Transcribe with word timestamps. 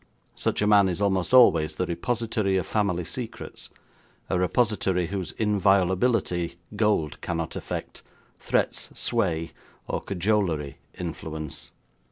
Such 0.33 0.63
a 0.63 0.65
man 0.65 0.89
is 0.89 0.99
almost 0.99 1.31
always 1.31 1.75
the 1.75 1.85
repository 1.85 2.57
of 2.57 2.65
family 2.65 3.03
secrets; 3.05 3.69
a 4.31 4.39
repository 4.39 5.05
whose 5.09 5.33
inviolability 5.33 6.55
gold 6.75 7.21
cannot 7.21 7.55
affect, 7.55 8.01
threats 8.39 8.89
sway, 8.95 9.51
or 9.87 10.01
cajolery 10.01 10.79
influence. 10.97 11.69